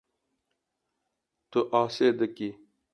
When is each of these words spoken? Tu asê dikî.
Tu 1.51 1.59
asê 1.81 2.09
dikî. 2.19 2.49